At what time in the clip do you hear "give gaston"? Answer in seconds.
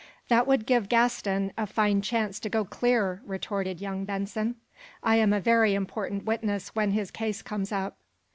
0.65-1.53